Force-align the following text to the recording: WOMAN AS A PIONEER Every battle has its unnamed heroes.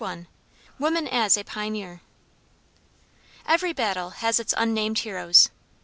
WOMAN 0.79 1.07
AS 1.09 1.37
A 1.37 1.43
PIONEER 1.43 2.01
Every 3.45 3.71
battle 3.71 4.09
has 4.09 4.39
its 4.39 4.51
unnamed 4.57 4.97
heroes. 4.97 5.51